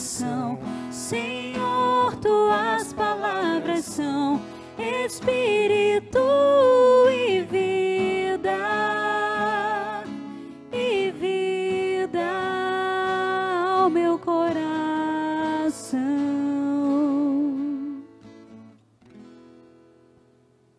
coração. 0.00 0.58
Senhor, 0.90 2.16
tuas 2.16 2.92
palavras 2.94 3.84
são 3.84 4.40
espírito 4.78 6.18
e 7.10 7.42
vida. 7.42 8.56
E 10.72 11.10
vida 11.10 12.18
ao 13.76 13.90
meu 13.90 14.18
coração. 14.18 16.00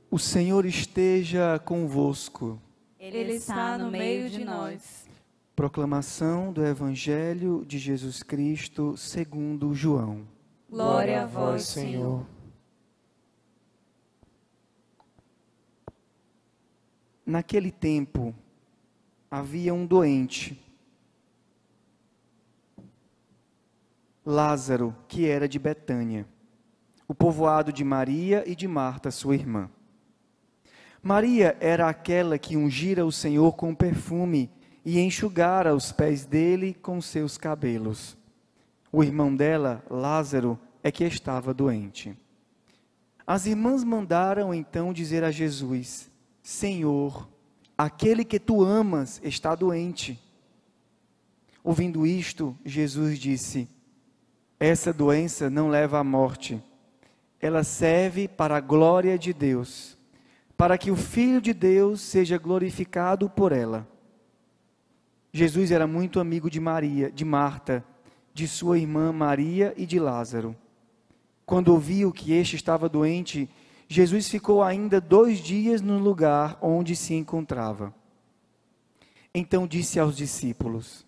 O 0.10 0.18
Senhor 0.18 0.66
esteja 0.66 1.60
convosco. 1.64 2.60
Ele 3.00 3.34
está 3.34 3.78
no 3.78 3.92
meio 3.92 4.30
de 4.30 4.44
nós. 4.44 5.01
Proclamação 5.62 6.52
do 6.52 6.66
Evangelho 6.66 7.64
de 7.68 7.78
Jesus 7.78 8.24
Cristo 8.24 8.98
segundo 8.98 9.76
João. 9.76 10.28
Glória 10.68 11.22
a 11.22 11.26
vós, 11.28 11.68
Senhor. 11.68 12.26
Naquele 17.24 17.70
tempo 17.70 18.34
havia 19.30 19.72
um 19.72 19.86
doente, 19.86 20.60
Lázaro, 24.26 24.96
que 25.08 25.28
era 25.28 25.48
de 25.48 25.60
Betânia, 25.60 26.28
o 27.08 27.14
povoado 27.14 27.72
de 27.72 27.84
Maria 27.84 28.44
e 28.48 28.56
de 28.56 28.68
Marta, 28.68 29.12
sua 29.12 29.36
irmã. 29.36 29.70
Maria 31.04 31.56
era 31.60 31.88
aquela 31.88 32.40
que 32.40 32.58
ungira 32.58 33.06
o 33.06 33.12
Senhor 33.12 33.56
com 33.56 33.76
perfume 33.76 34.50
e 34.84 35.00
enxugara 35.00 35.76
os 35.76 35.92
pés 35.92 36.26
dele 36.26 36.74
com 36.74 37.00
seus 37.02 37.38
cabelos. 37.38 38.18
O 38.92 39.04
irmão 39.04 39.36
dela, 39.36 39.84
Lázaro, 39.90 40.60
é 40.84 40.92
que 40.92 41.04
estava 41.04 41.54
doente. 41.54 42.16
As 43.26 43.46
irmãs 43.46 43.84
mandaram 43.84 44.54
então 44.54 44.92
dizer 44.92 45.24
a 45.24 45.32
Jesus: 45.32 46.10
Senhor, 46.42 47.30
aquele 47.78 48.26
que 48.26 48.40
tu 48.40 48.64
amas 48.64 49.22
está 49.24 49.56
doente. 49.56 50.20
Ouvindo 51.64 52.06
isto, 52.06 52.58
Jesus 52.66 53.20
disse: 53.20 53.70
Essa 54.60 54.92
doença 54.92 55.50
não 55.50 55.70
leva 55.70 56.00
à 56.00 56.04
morte, 56.04 56.62
ela 57.40 57.64
serve 57.64 58.28
para 58.28 58.58
a 58.58 58.62
glória 58.62 59.18
de 59.18 59.32
Deus, 59.32 59.98
para 60.58 60.78
que 60.78 60.92
o 60.92 60.96
Filho 60.96 61.40
de 61.40 61.54
Deus 61.54 62.02
seja 62.02 62.38
glorificado 62.38 63.30
por 63.30 63.52
ela. 63.52 63.88
Jesus 65.34 65.72
era 65.72 65.88
muito 65.88 66.20
amigo 66.20 66.50
de 66.50 66.60
Maria, 66.60 67.10
de 67.12 67.24
Marta, 67.24 67.84
de 68.34 68.48
sua 68.48 68.78
irmã 68.78 69.14
Maria 69.14 69.74
e 69.78 69.86
de 69.86 70.00
Lázaro. 70.00 70.56
Quando 71.46 71.70
ouviu 71.70 72.12
que 72.12 72.34
este 72.34 72.56
estava 72.56 72.90
doente, 72.90 73.50
Jesus 73.88 74.30
ficou 74.30 74.62
ainda 74.64 75.02
dois 75.02 75.40
dias 75.40 75.82
no 75.82 75.98
lugar 75.98 76.58
onde 76.62 76.96
se 76.96 77.14
encontrava. 77.14 77.94
Então 79.34 79.66
disse 79.66 80.00
aos 80.00 80.16
discípulos: 80.16 81.06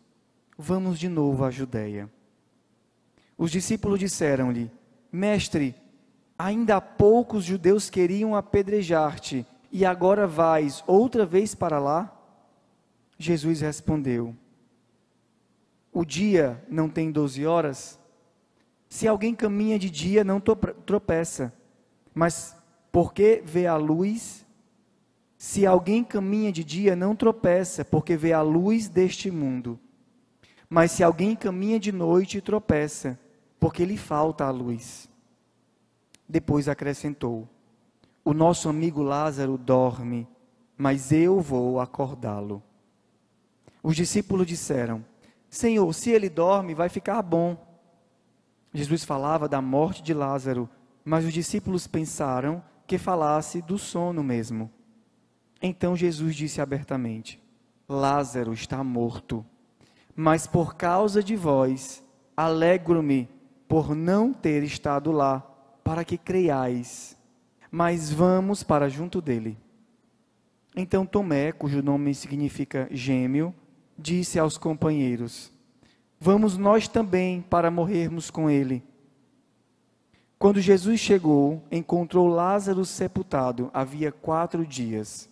Vamos 0.58 1.00
de 1.00 1.10
novo 1.10 1.44
à 1.44 1.52
Judéia. 1.52 2.10
Os 3.38 3.52
discípulos 3.52 4.00
disseram-lhe: 4.00 4.72
Mestre, 5.12 5.76
ainda 6.38 6.78
há 6.78 6.82
poucos 6.82 7.44
judeus 7.44 7.90
queriam 7.90 8.36
apedrejar-te, 8.36 9.46
e 9.72 9.86
agora 9.86 10.28
vais 10.28 10.84
outra 10.88 11.26
vez 11.26 11.54
para 11.54 11.80
lá? 11.80 12.23
Jesus 13.24 13.62
respondeu: 13.62 14.36
O 15.92 16.04
dia 16.04 16.64
não 16.70 16.90
tem 16.90 17.12
doze 17.12 17.46
horas? 17.46 18.00
Se 18.90 19.08
alguém 19.08 19.34
caminha 19.34 19.80
de 19.80 19.90
dia, 19.90 20.24
não 20.24 20.40
tropeça, 20.40 21.54
mas 22.14 22.56
porque 22.92 23.42
vê 23.44 23.66
a 23.66 23.76
luz, 23.76 24.46
se 25.36 25.66
alguém 25.66 26.03
caminha 26.03 26.52
de 26.52 26.64
dia, 26.64 26.96
não 26.96 27.16
tropeça, 27.16 27.84
porque 27.84 28.16
vê 28.16 28.34
a 28.34 28.42
luz 28.42 28.88
deste 28.88 29.31
mundo. 29.31 29.80
Mas 30.70 30.92
se 30.92 31.03
alguém 31.03 31.36
caminha 31.36 31.80
de 31.80 31.92
noite, 31.92 32.40
tropeça, 32.40 33.20
porque 33.59 33.84
lhe 33.84 33.97
falta 33.97 34.46
a 34.46 34.52
luz. 34.52 35.09
Depois 36.30 36.68
acrescentou: 36.70 37.47
O 38.24 38.34
nosso 38.34 38.70
amigo 38.70 39.02
Lázaro 39.02 39.58
dorme, 39.58 40.28
mas 40.78 41.12
eu 41.12 41.40
vou 41.40 41.80
acordá-lo. 41.80 42.62
Os 43.84 43.98
discípulos 43.98 44.48
disseram: 44.48 45.04
Senhor, 45.50 45.94
se 45.94 46.10
ele 46.10 46.30
dorme, 46.30 46.74
vai 46.74 46.88
ficar 46.88 47.22
bom. 47.22 47.58
Jesus 48.74 49.04
falava 49.04 49.48
da 49.48 49.62
morte 49.62 50.02
de 50.02 50.14
Lázaro, 50.14 50.70
mas 51.04 51.26
os 51.26 51.34
discípulos 51.34 51.86
pensaram 51.86 52.64
que 52.88 52.98
falasse 52.98 53.62
do 53.62 53.78
sono 53.78 54.24
mesmo. 54.24 54.72
Então 55.62 55.96
Jesus 55.96 56.36
disse 56.36 56.62
abertamente: 56.62 57.44
Lázaro 57.88 58.54
está 58.54 58.84
morto, 58.84 59.46
mas 60.16 60.48
por 60.48 60.76
causa 60.76 61.22
de 61.22 61.36
vós, 61.36 62.02
alegro-me 62.36 63.30
por 63.68 63.96
não 63.96 64.34
ter 64.34 64.64
estado 64.64 65.12
lá, 65.12 65.40
para 65.84 66.06
que 66.06 66.18
creiais. 66.18 67.18
Mas 67.70 68.12
vamos 68.12 68.64
para 68.64 68.88
junto 68.88 69.20
dele. 69.20 69.58
Então 70.76 71.06
Tomé, 71.06 71.52
cujo 71.52 71.82
nome 71.82 72.14
significa 72.14 72.88
gêmeo, 72.92 73.54
disse 73.98 74.40
aos 74.40 74.58
companheiros: 74.58 75.52
Vamos 76.20 76.58
nós 76.58 76.88
também 76.88 77.42
para 77.42 77.72
morrermos 77.72 78.31
com 78.31 78.50
ele. 78.50 78.84
Quando 80.40 80.59
Jesus 80.59 81.00
chegou, 81.00 81.64
encontrou 81.72 82.28
Lázaro 82.28 82.84
sepultado, 82.84 83.70
havia 83.74 84.12
quatro 84.12 84.66
dias. 84.66 85.30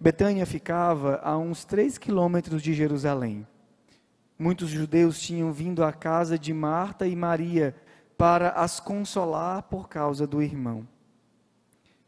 Betânia 0.00 0.44
ficava 0.44 1.20
a 1.22 1.38
uns 1.38 1.64
três 1.64 1.96
quilômetros 1.96 2.60
de 2.60 2.74
Jerusalém. 2.74 3.46
Muitos 4.38 4.68
judeus 4.68 5.20
tinham 5.20 5.52
vindo 5.52 5.82
à 5.82 5.92
casa 5.92 6.38
de 6.38 6.52
Marta 6.52 7.06
e 7.06 7.16
Maria 7.16 7.74
para 8.18 8.50
as 8.50 8.80
consolar 8.80 9.62
por 9.62 9.88
causa 9.88 10.26
do 10.26 10.42
irmão. 10.42 10.86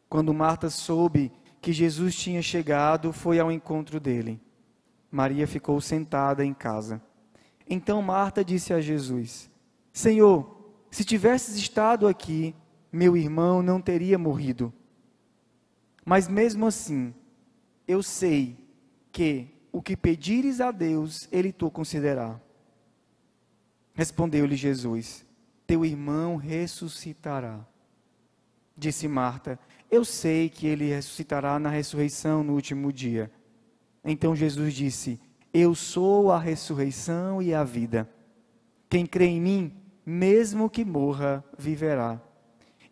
Quando 0.09 0.35
Marta 0.35 0.69
soube 0.69 1.33
que 1.61 1.73
Jesus 1.73 2.15
tinha 2.15 2.43
chegado, 2.43 3.13
foi 3.13 3.39
ao 3.39 3.51
encontro 3.51 3.99
dele. 4.01 4.41
Maria 5.11 5.47
ficou 5.47 5.81
sentada 5.81 6.45
em 6.45 6.53
casa. 6.53 7.01
Então 7.69 8.03
Marta 8.03 8.45
disse 8.45 8.73
a 8.73 8.81
Jesus: 8.81 9.51
Senhor, 9.93 10.59
se 10.91 11.05
tivesses 11.05 11.57
estado 11.57 12.07
aqui, 12.07 12.55
meu 12.93 13.17
irmão 13.17 13.63
não 13.63 13.81
teria 13.81 14.19
morrido. 14.19 14.73
Mas 16.05 16.29
mesmo 16.29 16.67
assim, 16.67 17.15
eu 17.87 18.03
sei 18.03 18.57
que 19.13 19.49
o 19.71 19.83
que 19.83 19.97
pedires 19.97 20.61
a 20.61 20.71
Deus, 20.71 21.29
Ele 21.31 21.53
tu 21.53 21.71
considerará. 21.71 22.41
Respondeu-lhe 23.95 24.55
Jesus: 24.57 25.27
Teu 25.67 25.85
irmão 25.85 26.37
ressuscitará. 26.37 27.67
Disse 28.77 29.09
Marta: 29.09 29.59
Eu 29.91 30.05
sei 30.05 30.49
que 30.49 30.69
ele 30.69 30.89
ressuscitará 30.89 31.59
na 31.59 31.69
ressurreição 31.69 32.45
no 32.45 32.55
último 32.55 32.93
dia. 32.93 33.29
Então 34.05 34.35
Jesus 34.35 34.75
disse: 34.75 35.21
Eu 35.53 35.75
sou 35.75 36.31
a 36.31 36.39
ressurreição 36.39 37.43
e 37.43 37.53
a 37.55 37.65
vida. 37.65 38.09
Quem 38.89 39.05
crê 39.05 39.27
em 39.27 39.41
mim, 39.41 39.73
mesmo 40.05 40.71
que 40.71 40.85
morra, 40.85 41.45
viverá. 41.59 42.21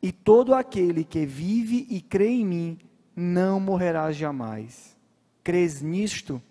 E 0.03 0.13
todo 0.13 0.55
aquele 0.55 1.05
que 1.05 1.25
vive 1.25 1.87
e 1.89 2.01
crê 2.01 2.29
em 2.29 2.45
mim, 2.45 2.79
não 3.15 3.59
morrerá 3.59 4.13
jamais. 4.13 4.97
Crês 5.43 5.81
nisto? 5.81 6.43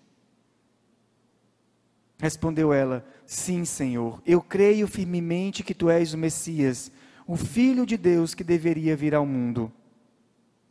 Respondeu 2.18 2.72
ela: 2.72 3.06
Sim, 3.24 3.64
Senhor. 3.64 4.20
Eu 4.26 4.40
creio 4.40 4.88
firmemente 4.88 5.62
que 5.62 5.74
tu 5.74 5.88
és 5.88 6.12
o 6.12 6.18
Messias, 6.18 6.90
o 7.26 7.36
Filho 7.36 7.86
de 7.86 7.96
Deus 7.96 8.34
que 8.34 8.42
deveria 8.42 8.96
vir 8.96 9.14
ao 9.14 9.26
mundo. 9.26 9.72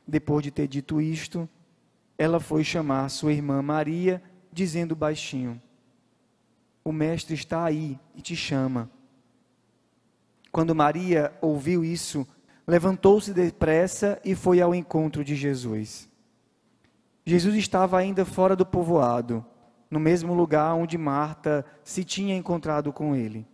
Depois 0.08 0.44
de 0.44 0.52
ter 0.52 0.68
dito 0.68 1.02
isto, 1.02 1.48
ela 2.18 2.40
foi 2.40 2.64
chamar 2.64 3.10
sua 3.10 3.34
irmã 3.34 3.62
Maria, 3.62 4.22
dizendo 4.52 4.96
baixinho: 4.96 5.62
O 6.84 6.92
mestre 6.92 7.36
está 7.36 7.64
aí 7.64 8.00
e 8.16 8.22
te 8.22 8.36
chama. 8.36 8.90
Quando 10.52 10.74
Maria 10.74 11.34
ouviu 11.42 11.84
isso, 11.84 12.26
levantou-se 12.66 13.34
depressa 13.34 14.20
e 14.24 14.34
foi 14.34 14.62
ao 14.62 14.74
encontro 14.74 15.24
de 15.24 15.36
Jesus. 15.36 16.10
Jesus 17.26 17.56
estava 17.56 17.98
ainda 17.98 18.24
fora 18.24 18.56
do 18.56 18.66
povoado, 18.66 19.46
no 19.92 20.00
mesmo 20.00 20.34
lugar 20.34 20.74
onde 20.74 20.98
Marta 20.98 21.66
se 21.84 22.04
tinha 22.04 22.36
encontrado 22.36 22.94
com 22.94 23.16
ele. 23.16 23.46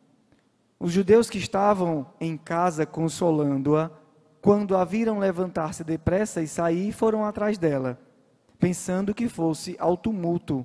Os 0.80 0.92
judeus 0.92 1.30
que 1.30 1.38
estavam 1.38 2.06
em 2.20 2.38
casa 2.38 2.86
consolando-a, 2.86 3.90
quando 4.42 4.76
a 4.76 4.84
viram 4.84 5.20
levantar-se 5.20 5.84
depressa 5.84 6.42
e 6.42 6.48
sair, 6.48 6.92
foram 6.92 7.24
atrás 7.26 7.58
dela 7.58 7.98
pensando 8.62 9.12
que 9.16 9.28
fosse 9.28 9.76
ao 9.80 9.98
tumulto, 9.98 10.64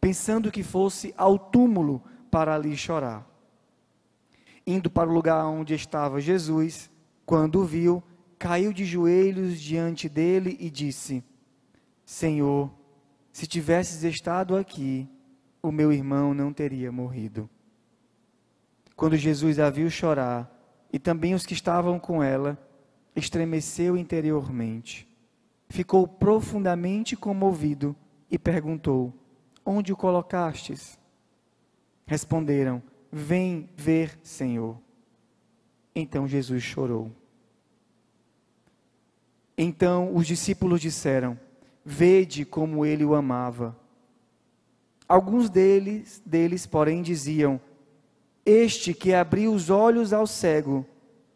pensando 0.00 0.52
que 0.52 0.62
fosse 0.62 1.12
ao 1.16 1.36
túmulo 1.36 2.00
para 2.30 2.54
ali 2.54 2.76
chorar. 2.76 3.28
Indo 4.64 4.88
para 4.88 5.10
o 5.10 5.12
lugar 5.12 5.44
onde 5.46 5.74
estava 5.74 6.20
Jesus, 6.20 6.88
quando 7.26 7.60
o 7.60 7.64
viu, 7.64 8.00
caiu 8.38 8.72
de 8.72 8.84
joelhos 8.84 9.60
diante 9.60 10.08
dele 10.08 10.56
e 10.60 10.70
disse: 10.70 11.24
Senhor, 12.06 12.72
se 13.32 13.48
tivesses 13.48 14.04
estado 14.04 14.54
aqui, 14.56 15.08
o 15.60 15.72
meu 15.72 15.92
irmão 15.92 16.32
não 16.32 16.52
teria 16.52 16.92
morrido. 16.92 17.50
Quando 18.94 19.16
Jesus 19.16 19.58
a 19.58 19.68
viu 19.70 19.90
chorar, 19.90 20.48
e 20.92 21.00
também 21.00 21.34
os 21.34 21.44
que 21.44 21.54
estavam 21.54 21.98
com 21.98 22.22
ela, 22.22 22.56
estremeceu 23.16 23.96
interiormente. 23.96 25.11
Ficou 25.72 26.06
profundamente 26.06 27.16
comovido 27.16 27.96
e 28.30 28.38
perguntou: 28.38 29.10
Onde 29.64 29.90
o 29.90 29.96
colocastes? 29.96 30.98
Responderam: 32.04 32.82
Vem 33.10 33.70
ver, 33.74 34.18
Senhor. 34.22 34.76
Então 35.96 36.28
Jesus 36.28 36.62
chorou. 36.62 37.10
Então 39.56 40.14
os 40.14 40.26
discípulos 40.26 40.78
disseram: 40.78 41.40
Vede 41.82 42.44
como 42.44 42.84
ele 42.84 43.02
o 43.02 43.14
amava. 43.14 43.74
Alguns 45.08 45.48
deles, 45.48 46.22
deles, 46.26 46.66
porém, 46.66 47.00
diziam: 47.00 47.58
Este 48.44 48.92
que 48.92 49.14
abriu 49.14 49.54
os 49.54 49.70
olhos 49.70 50.12
ao 50.12 50.26
cego, 50.26 50.84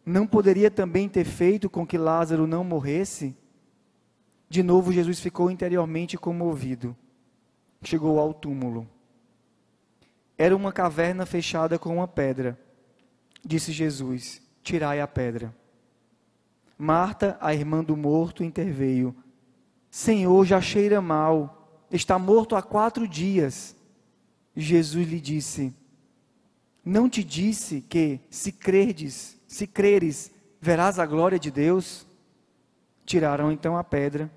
não 0.05 0.27
poderia 0.27 0.69
também 0.69 1.09
ter 1.09 1.25
feito 1.25 1.67
com 1.67 1.87
que 1.87 1.97
Lázaro 1.97 2.45
não 2.45 2.63
morresse? 2.63 3.35
De 4.49 4.63
novo, 4.63 4.93
Jesus 4.93 5.19
ficou 5.19 5.51
interiormente 5.51 6.17
comovido. 6.17 6.95
Chegou 7.81 8.19
ao 8.19 8.33
túmulo. 8.33 8.87
Era 10.37 10.55
uma 10.55 10.71
caverna 10.71 11.25
fechada 11.25 11.77
com 11.77 11.95
uma 11.95 12.07
pedra. 12.07 12.57
Disse 13.43 13.71
Jesus: 13.71 14.41
Tirai 14.63 15.01
a 15.01 15.07
pedra. 15.07 15.53
Marta, 16.77 17.37
a 17.41 17.53
irmã 17.53 17.83
do 17.83 17.97
morto, 17.97 18.43
interveio. 18.43 19.15
Senhor, 19.89 20.45
já 20.45 20.61
cheira 20.61 21.01
mal. 21.01 21.85
Está 21.91 22.19
morto 22.19 22.55
há 22.55 22.61
quatro 22.61 23.07
dias. 23.07 23.75
Jesus 24.55 25.07
lhe 25.07 25.19
disse: 25.19 25.73
Não 26.83 27.09
te 27.09 27.23
disse 27.23 27.81
que, 27.81 28.19
se 28.29 28.51
se 29.47 29.67
creres, 29.67 30.31
verás 30.61 30.99
a 30.99 31.05
glória 31.05 31.39
de 31.39 31.49
Deus? 31.49 32.05
Tiraram 33.05 33.51
então 33.51 33.77
a 33.77 33.83
pedra. 33.83 34.31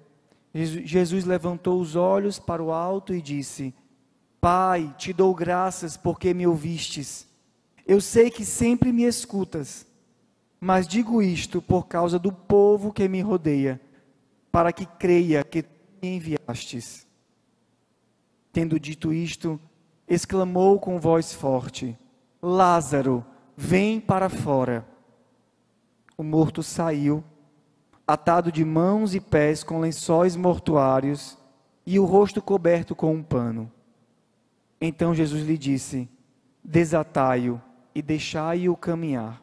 Jesus 0.52 1.24
levantou 1.24 1.80
os 1.80 1.94
olhos 1.94 2.38
para 2.38 2.62
o 2.62 2.72
alto 2.72 3.14
e 3.14 3.22
disse: 3.22 3.72
Pai, 4.40 4.94
te 4.98 5.12
dou 5.12 5.34
graças 5.34 5.96
porque 5.96 6.34
me 6.34 6.46
ouvistes. 6.46 7.28
Eu 7.86 8.00
sei 8.00 8.30
que 8.30 8.44
sempre 8.44 8.92
me 8.92 9.04
escutas, 9.04 9.86
mas 10.60 10.86
digo 10.86 11.22
isto 11.22 11.62
por 11.62 11.86
causa 11.86 12.18
do 12.18 12.32
povo 12.32 12.92
que 12.92 13.08
me 13.08 13.20
rodeia, 13.20 13.80
para 14.50 14.72
que 14.72 14.86
creia 14.86 15.44
que 15.44 15.64
me 16.02 16.16
enviastes. 16.16 17.06
Tendo 18.52 18.80
dito 18.80 19.12
isto, 19.12 19.60
exclamou 20.08 20.80
com 20.80 20.98
voz 20.98 21.32
forte: 21.32 21.96
Lázaro, 22.42 23.24
vem 23.56 24.00
para 24.00 24.28
fora. 24.28 24.86
O 26.16 26.22
morto 26.22 26.62
saiu, 26.62 27.24
atado 28.12 28.50
de 28.50 28.64
mãos 28.64 29.14
e 29.14 29.20
pés 29.20 29.62
com 29.62 29.80
lençóis 29.80 30.34
mortuários 30.34 31.38
e 31.86 31.98
o 31.98 32.04
rosto 32.04 32.42
coberto 32.42 32.94
com 32.94 33.14
um 33.14 33.22
pano. 33.22 33.70
Então 34.80 35.14
Jesus 35.14 35.44
lhe 35.46 35.56
disse: 35.56 36.08
Desatai-o 36.62 37.60
e 37.94 38.02
deixai-o 38.02 38.76
caminhar. 38.76 39.42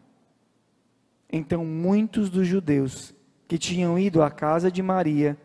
Então 1.31 1.65
muitos 1.65 2.29
dos 2.29 2.47
judeus 2.47 3.13
que 3.47 3.57
tinham 3.57 3.97
ido 3.97 4.21
à 4.21 4.29
casa 4.29 4.71
de 4.71 4.81
Maria 4.81 5.37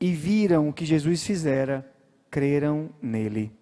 e 0.00 0.12
viram 0.12 0.68
o 0.68 0.72
que 0.72 0.84
Jesus 0.84 1.22
fizera, 1.24 1.90
creram 2.30 2.88
nele. 3.02 3.52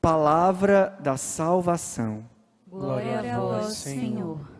Palavra 0.00 0.96
da 1.00 1.16
salvação. 1.16 2.24
Glória 2.68 3.18
a 3.34 3.40
vós, 3.40 3.72
Senhor. 3.78 4.57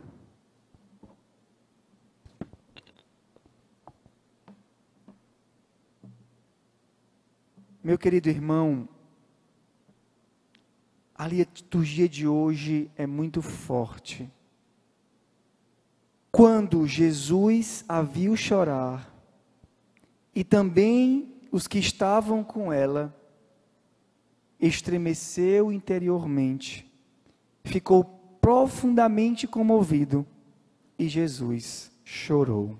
Meu 7.88 7.96
querido 7.96 8.28
irmão, 8.28 8.86
a 11.14 11.26
liturgia 11.26 12.06
de 12.06 12.28
hoje 12.28 12.90
é 12.94 13.06
muito 13.06 13.40
forte. 13.40 14.30
Quando 16.30 16.86
Jesus 16.86 17.86
a 17.88 18.02
viu 18.02 18.36
chorar, 18.36 19.10
e 20.34 20.44
também 20.44 21.34
os 21.50 21.66
que 21.66 21.78
estavam 21.78 22.44
com 22.44 22.70
ela, 22.70 23.18
estremeceu 24.60 25.72
interiormente, 25.72 26.86
ficou 27.64 28.04
profundamente 28.38 29.46
comovido, 29.46 30.26
e 30.98 31.08
Jesus 31.08 31.90
chorou. 32.04 32.78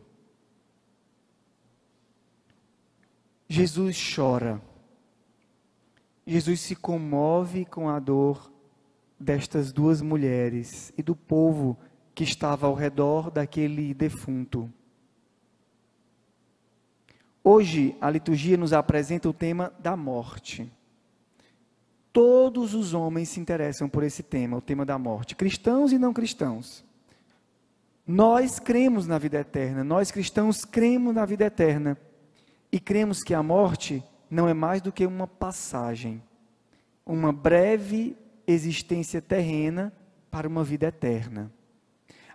Jesus 3.49 3.97
chora. 4.15 4.68
Jesus 6.29 6.61
se 6.61 6.77
comove 6.77 7.65
com 7.65 7.89
a 7.89 7.99
dor 7.99 8.53
destas 9.19 9.73
duas 9.73 10.03
mulheres 10.03 10.93
e 10.99 11.03
do 11.03 11.17
povo 11.17 11.75
que 12.15 12.23
estava 12.23 12.67
ao 12.67 12.75
redor 12.75 13.31
daquele 13.31 13.95
defunto. 13.95 14.71
Hoje, 17.43 17.97
a 17.99 18.11
liturgia 18.11 18.59
nos 18.59 18.75
apresenta 18.75 19.27
o 19.27 19.33
tema 19.33 19.73
da 19.79 19.97
morte. 19.97 20.71
Todos 22.13 22.75
os 22.75 22.93
homens 22.93 23.31
se 23.31 23.41
interessam 23.41 23.89
por 23.89 24.03
esse 24.03 24.23
tema, 24.23 24.59
o 24.59 24.61
tema 24.61 24.85
da 24.85 24.99
morte, 24.99 25.35
cristãos 25.35 25.93
e 25.93 25.99
não 25.99 26.13
cristãos. 26.13 26.85
Nós 28.07 28.59
cremos 28.59 29.07
na 29.07 29.17
vida 29.17 29.39
eterna, 29.39 29.83
nós 29.83 30.11
cristãos 30.11 30.63
cremos 30.63 31.15
na 31.15 31.25
vida 31.25 31.47
eterna 31.47 31.97
e 32.71 32.79
cremos 32.79 33.23
que 33.23 33.33
a 33.33 33.43
morte 33.43 34.05
não 34.31 34.49
é 34.49 34.55
mais 34.55 34.83
do 34.83 34.93
que 34.93 35.07
uma 35.07 35.27
passagem, 35.27 36.23
uma 37.05 37.33
breve 37.33 38.17
existência 38.47 39.21
terrena 39.21 39.93
para 40.31 40.49
uma 40.49 40.63
vida 40.63 40.87
eterna. 40.87 41.51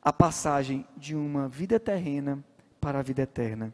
A 0.02 0.12
passagem 0.12 0.86
de 0.98 1.16
uma 1.16 1.48
vida 1.48 1.80
terrena 1.80 2.44
para 2.82 3.00
a 3.00 3.04
vida 3.04 3.22
eterna. 3.22 3.74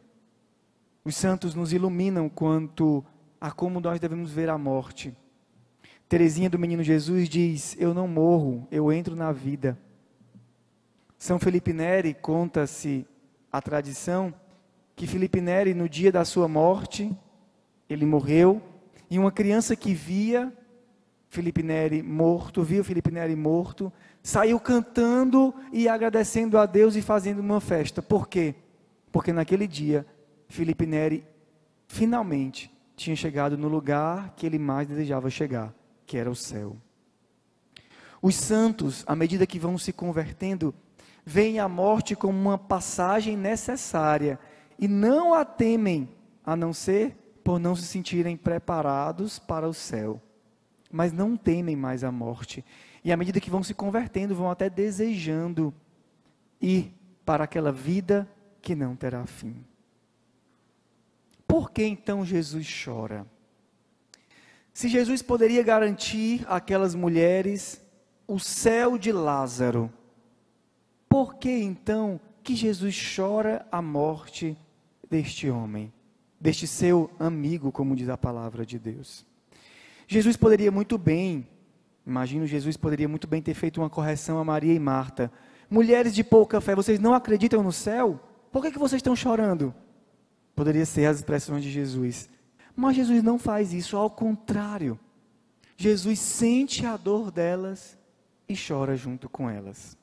Os 1.04 1.16
santos 1.16 1.54
nos 1.54 1.72
iluminam 1.72 2.28
quanto 2.28 3.04
a 3.40 3.50
como 3.50 3.80
nós 3.80 3.98
devemos 3.98 4.30
ver 4.30 4.48
a 4.48 4.58
morte. 4.58 5.16
Teresinha 6.08 6.50
do 6.50 6.58
Menino 6.58 6.82
Jesus 6.82 7.28
diz: 7.28 7.76
Eu 7.78 7.94
não 7.94 8.06
morro, 8.06 8.66
eu 8.70 8.92
entro 8.92 9.16
na 9.16 9.32
vida. 9.32 9.78
São 11.18 11.38
Felipe 11.38 11.72
Neri 11.72 12.14
conta-se 12.14 13.06
a 13.50 13.60
tradição 13.60 14.32
que 14.94 15.06
Felipe 15.06 15.40
Neri, 15.40 15.74
no 15.74 15.88
dia 15.88 16.12
da 16.12 16.24
sua 16.24 16.46
morte, 16.46 17.16
ele 17.92 18.06
morreu, 18.06 18.62
e 19.10 19.18
uma 19.18 19.32
criança 19.32 19.74
que 19.74 19.92
via 19.92 20.52
Felipe 21.28 21.62
Neri 21.62 22.02
morto, 22.02 22.62
viu 22.62 22.82
Felipe 22.82 23.10
Neri 23.10 23.36
morto, 23.36 23.92
saiu 24.22 24.58
cantando 24.58 25.54
e 25.72 25.88
agradecendo 25.88 26.58
a 26.58 26.66
Deus 26.66 26.96
e 26.96 27.02
fazendo 27.02 27.38
uma 27.38 27.60
festa. 27.60 28.02
Por 28.02 28.28
quê? 28.28 28.54
Porque 29.12 29.32
naquele 29.32 29.66
dia, 29.66 30.04
Felipe 30.48 30.86
Neri 30.86 31.24
finalmente 31.86 32.70
tinha 32.96 33.14
chegado 33.14 33.56
no 33.56 33.68
lugar 33.68 34.34
que 34.36 34.44
ele 34.44 34.58
mais 34.58 34.88
desejava 34.88 35.30
chegar, 35.30 35.72
que 36.04 36.16
era 36.16 36.30
o 36.30 36.34
céu. 36.34 36.76
Os 38.20 38.34
santos, 38.34 39.04
à 39.06 39.16
medida 39.16 39.46
que 39.46 39.58
vão 39.58 39.78
se 39.78 39.92
convertendo, 39.92 40.74
veem 41.24 41.58
a 41.58 41.68
morte 41.68 42.16
como 42.16 42.38
uma 42.38 42.58
passagem 42.58 43.36
necessária 43.36 44.38
e 44.78 44.88
não 44.88 45.32
a 45.32 45.44
temem, 45.44 46.08
a 46.44 46.56
não 46.56 46.72
ser 46.72 47.16
por 47.42 47.58
não 47.58 47.74
se 47.74 47.82
sentirem 47.82 48.36
preparados 48.36 49.38
para 49.38 49.68
o 49.68 49.74
céu. 49.74 50.20
Mas 50.90 51.12
não 51.12 51.36
temem 51.36 51.76
mais 51.76 52.02
a 52.04 52.10
morte. 52.10 52.64
E 53.04 53.12
à 53.12 53.16
medida 53.16 53.40
que 53.40 53.50
vão 53.50 53.62
se 53.62 53.74
convertendo, 53.74 54.34
vão 54.34 54.50
até 54.50 54.68
desejando 54.68 55.72
ir 56.60 56.92
para 57.24 57.44
aquela 57.44 57.72
vida 57.72 58.28
que 58.60 58.74
não 58.74 58.94
terá 58.94 59.24
fim. 59.26 59.64
Por 61.46 61.70
que 61.70 61.84
então 61.84 62.24
Jesus 62.24 62.68
chora? 62.84 63.26
Se 64.72 64.88
Jesus 64.88 65.22
poderia 65.22 65.62
garantir 65.62 66.44
àquelas 66.48 66.94
mulheres 66.94 67.80
o 68.26 68.38
céu 68.38 68.96
de 68.96 69.10
Lázaro, 69.10 69.92
por 71.08 71.34
que 71.34 71.50
então 71.50 72.20
que 72.42 72.54
Jesus 72.54 72.96
chora 73.16 73.66
a 73.70 73.82
morte 73.82 74.56
deste 75.08 75.50
homem? 75.50 75.92
Deste 76.40 76.66
seu 76.66 77.10
amigo, 77.18 77.70
como 77.70 77.94
diz 77.94 78.08
a 78.08 78.16
palavra 78.16 78.64
de 78.64 78.78
Deus. 78.78 79.26
Jesus 80.08 80.36
poderia 80.36 80.70
muito 80.70 80.96
bem 80.96 81.46
Imagino 82.06 82.46
Jesus 82.46 82.76
poderia 82.76 83.08
muito 83.08 83.28
bem 83.28 83.42
ter 83.42 83.54
feito 83.54 83.80
uma 83.80 83.90
correção 83.90 84.38
a 84.38 84.44
Maria 84.44 84.74
e 84.74 84.78
Marta. 84.78 85.30
Mulheres 85.68 86.14
de 86.14 86.24
pouca 86.24 86.60
fé, 86.60 86.74
vocês 86.74 86.98
não 86.98 87.14
acreditam 87.14 87.62
no 87.62 87.72
céu? 87.72 88.18
Por 88.50 88.62
que, 88.62 88.72
que 88.72 88.78
vocês 88.78 88.98
estão 88.98 89.14
chorando? 89.14 89.74
Poderia 90.54 90.84
ser 90.84 91.06
as 91.06 91.18
expressões 91.18 91.62
de 91.62 91.70
Jesus. 91.70 92.28
Mas 92.74 92.96
Jesus 92.96 93.22
não 93.22 93.38
faz 93.38 93.72
isso, 93.72 93.96
ao 93.96 94.10
contrário. 94.10 94.98
Jesus 95.76 96.18
sente 96.18 96.84
a 96.84 96.96
dor 96.96 97.30
delas 97.30 97.96
e 98.48 98.54
chora 98.56 98.96
junto 98.96 99.28
com 99.28 99.48
elas. 99.48 99.96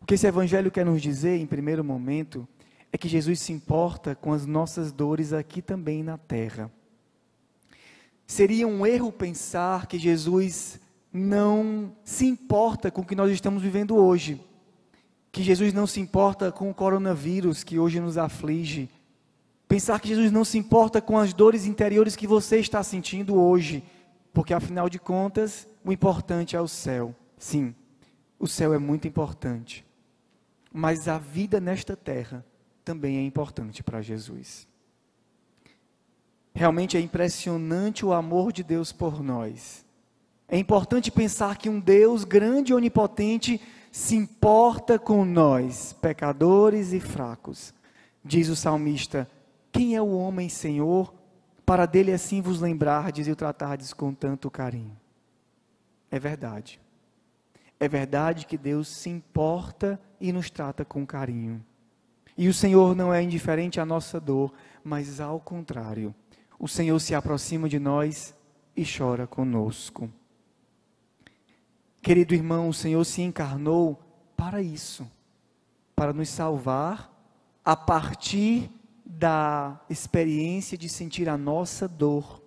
O 0.00 0.06
que 0.06 0.14
esse 0.14 0.26
evangelho 0.26 0.70
quer 0.70 0.86
nos 0.86 1.02
dizer, 1.02 1.38
em 1.38 1.46
primeiro 1.46 1.82
momento, 1.82 2.46
é 2.92 2.98
que 2.98 3.08
Jesus 3.08 3.40
se 3.40 3.52
importa 3.52 4.14
com 4.14 4.32
as 4.32 4.46
nossas 4.46 4.92
dores 4.92 5.32
aqui 5.32 5.60
também 5.60 6.02
na 6.02 6.16
terra. 6.16 6.70
Seria 8.26 8.66
um 8.66 8.86
erro 8.86 9.12
pensar 9.12 9.86
que 9.86 9.98
Jesus 9.98 10.80
não 11.12 11.92
se 12.04 12.26
importa 12.26 12.90
com 12.90 13.02
o 13.02 13.06
que 13.06 13.14
nós 13.14 13.30
estamos 13.30 13.62
vivendo 13.62 13.96
hoje. 13.96 14.40
Que 15.30 15.42
Jesus 15.42 15.72
não 15.72 15.86
se 15.86 16.00
importa 16.00 16.50
com 16.50 16.70
o 16.70 16.74
coronavírus 16.74 17.62
que 17.62 17.78
hoje 17.78 18.00
nos 18.00 18.18
aflige. 18.18 18.90
Pensar 19.68 20.00
que 20.00 20.08
Jesus 20.08 20.32
não 20.32 20.44
se 20.44 20.58
importa 20.58 21.00
com 21.00 21.18
as 21.18 21.32
dores 21.32 21.66
interiores 21.66 22.16
que 22.16 22.26
você 22.26 22.58
está 22.58 22.82
sentindo 22.82 23.36
hoje. 23.36 23.82
Porque 24.32 24.54
afinal 24.54 24.88
de 24.88 24.98
contas, 24.98 25.66
o 25.84 25.92
importante 25.92 26.56
é 26.56 26.60
o 26.60 26.68
céu. 26.68 27.14
Sim, 27.38 27.74
o 28.38 28.46
céu 28.46 28.72
é 28.74 28.78
muito 28.78 29.06
importante. 29.06 29.84
Mas 30.72 31.08
a 31.08 31.18
vida 31.18 31.60
nesta 31.60 31.96
terra 31.96 32.44
também 32.86 33.18
é 33.18 33.22
importante 33.22 33.82
para 33.82 34.00
Jesus. 34.00 34.68
Realmente 36.54 36.96
é 36.96 37.00
impressionante 37.00 38.06
o 38.06 38.12
amor 38.12 38.52
de 38.52 38.62
Deus 38.62 38.92
por 38.92 39.24
nós. 39.24 39.84
É 40.48 40.56
importante 40.56 41.10
pensar 41.10 41.58
que 41.58 41.68
um 41.68 41.80
Deus 41.80 42.22
grande 42.22 42.70
e 42.70 42.74
onipotente 42.76 43.60
se 43.90 44.14
importa 44.14 45.00
com 45.00 45.24
nós, 45.24 45.92
pecadores 45.94 46.92
e 46.92 47.00
fracos. 47.00 47.74
Diz 48.24 48.48
o 48.48 48.54
salmista: 48.54 49.28
Quem 49.72 49.96
é 49.96 50.00
o 50.00 50.16
homem, 50.16 50.48
Senhor, 50.48 51.12
para 51.66 51.86
dele 51.86 52.12
assim 52.12 52.40
vos 52.40 52.60
lembrardes 52.60 53.26
e 53.26 53.32
o 53.32 53.36
tratardes 53.36 53.92
com 53.92 54.14
tanto 54.14 54.48
carinho? 54.48 54.96
É 56.08 56.20
verdade. 56.20 56.80
É 57.80 57.88
verdade 57.88 58.46
que 58.46 58.56
Deus 58.56 58.86
se 58.88 59.10
importa 59.10 60.00
e 60.20 60.32
nos 60.32 60.50
trata 60.50 60.84
com 60.84 61.04
carinho. 61.04 61.62
E 62.36 62.48
o 62.48 62.54
Senhor 62.54 62.94
não 62.94 63.12
é 63.12 63.22
indiferente 63.22 63.80
à 63.80 63.86
nossa 63.86 64.20
dor, 64.20 64.52
mas 64.84 65.20
ao 65.20 65.40
contrário 65.40 66.14
o 66.58 66.68
Senhor 66.68 66.98
se 67.00 67.14
aproxima 67.14 67.68
de 67.68 67.78
nós 67.78 68.34
e 68.76 68.84
chora 68.84 69.26
conosco. 69.26 70.10
Querido 72.00 72.34
irmão, 72.34 72.68
o 72.68 72.74
Senhor 72.74 73.04
se 73.04 73.22
encarnou 73.22 74.00
para 74.36 74.62
isso, 74.62 75.10
para 75.94 76.12
nos 76.12 76.28
salvar 76.28 77.12
a 77.64 77.74
partir 77.74 78.70
da 79.04 79.80
experiência 79.90 80.78
de 80.78 80.88
sentir 80.88 81.28
a 81.28 81.36
nossa 81.36 81.88
dor. 81.88 82.42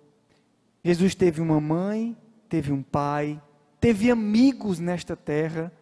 Jesus 0.82 1.14
teve 1.14 1.40
uma 1.40 1.60
mãe, 1.60 2.16
teve 2.48 2.72
um 2.72 2.82
pai, 2.82 3.40
teve 3.80 4.10
amigos 4.10 4.78
nesta 4.78 5.14
terra. 5.14 5.72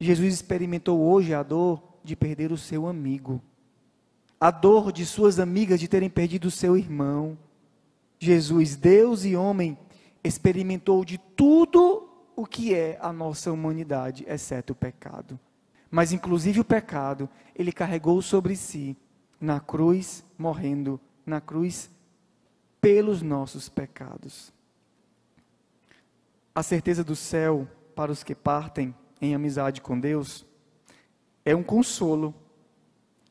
Jesus 0.00 0.34
experimentou 0.34 1.00
hoje 1.00 1.34
a 1.34 1.42
dor 1.42 1.82
de 2.02 2.16
perder 2.16 2.50
o 2.50 2.56
seu 2.56 2.86
amigo, 2.86 3.40
a 4.40 4.50
dor 4.50 4.90
de 4.90 5.04
suas 5.04 5.38
amigas 5.38 5.78
de 5.78 5.86
terem 5.86 6.08
perdido 6.08 6.50
seu 6.50 6.76
irmão 6.76 7.36
Jesus, 8.20 8.76
Deus 8.76 9.24
e 9.24 9.34
homem, 9.34 9.78
experimentou 10.22 11.06
de 11.06 11.16
tudo 11.16 12.06
o 12.36 12.44
que 12.44 12.74
é 12.74 12.98
a 13.00 13.10
nossa 13.10 13.50
humanidade, 13.50 14.26
exceto 14.28 14.74
o 14.74 14.76
pecado. 14.76 15.40
Mas, 15.90 16.12
inclusive, 16.12 16.60
o 16.60 16.64
pecado, 16.64 17.28
ele 17.56 17.72
carregou 17.72 18.20
sobre 18.20 18.54
si, 18.54 18.94
na 19.40 19.58
cruz, 19.58 20.22
morrendo 20.36 21.00
na 21.24 21.40
cruz, 21.40 21.90
pelos 22.78 23.22
nossos 23.22 23.70
pecados. 23.70 24.52
A 26.54 26.62
certeza 26.62 27.02
do 27.02 27.16
céu 27.16 27.66
para 27.94 28.12
os 28.12 28.22
que 28.22 28.34
partem 28.34 28.94
em 29.20 29.34
amizade 29.34 29.80
com 29.80 29.98
Deus 29.98 30.44
é 31.42 31.56
um 31.56 31.62
consolo, 31.62 32.34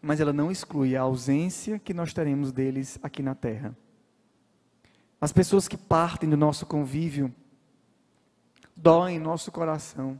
mas 0.02 0.20
ela 0.20 0.32
não 0.32 0.50
exclui 0.50 0.96
a 0.96 1.02
ausência 1.02 1.80
que 1.80 1.94
nós 1.94 2.14
teremos 2.14 2.52
deles 2.52 2.98
aqui 3.04 3.22
na 3.22 3.36
terra. 3.36 3.76
As 5.20 5.34
pessoas 5.34 5.68
que 5.68 5.78
partem 5.78 6.30
do 6.30 6.38
nosso 6.38 6.66
convívio 6.66 7.34
doem 8.76 9.20
nosso 9.20 9.52
coração. 9.52 10.20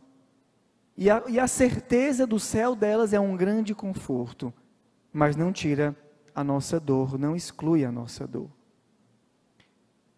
E 0.98 1.10
a, 1.10 1.24
e 1.30 1.40
a 1.40 1.48
certeza 1.48 2.28
do 2.28 2.40
céu 2.40 2.76
delas 2.76 3.14
é 3.14 3.20
um 3.20 3.38
grande 3.38 3.74
conforto, 3.74 4.54
mas 5.14 5.38
não 5.38 5.54
tira 5.54 5.96
a 6.36 6.44
nossa 6.44 6.78
dor, 6.78 7.18
não 7.18 7.36
exclui 7.36 7.86
a 7.86 7.92
nossa 7.92 8.28
dor. 8.28 8.50